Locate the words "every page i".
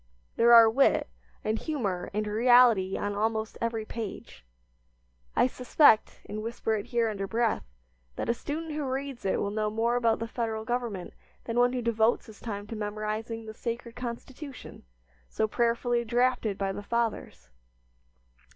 3.61-5.45